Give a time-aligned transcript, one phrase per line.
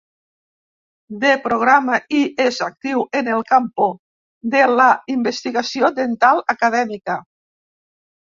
[1.23, 3.89] D programa i és actiu en el campo
[4.55, 7.19] de la investigació dental acadèmica.